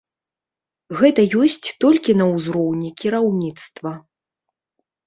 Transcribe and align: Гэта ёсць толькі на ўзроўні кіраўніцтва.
Гэта 1.01 1.25
ёсць 1.45 1.59
толькі 1.85 2.17
на 2.21 2.25
ўзроўні 2.33 2.89
кіраўніцтва. 3.05 3.97